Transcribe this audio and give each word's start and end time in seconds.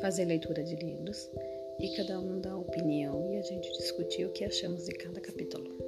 fazer 0.00 0.24
leitura 0.24 0.62
de 0.62 0.76
livros 0.76 1.30
e 1.80 1.88
cada 1.96 2.18
um 2.18 2.40
dá 2.40 2.56
opinião 2.56 3.26
e 3.32 3.36
a 3.36 3.42
gente 3.42 3.70
discutir 3.72 4.26
o 4.26 4.32
que 4.32 4.44
achamos 4.44 4.84
de 4.84 4.92
cada 4.92 5.20
capítulo. 5.20 5.85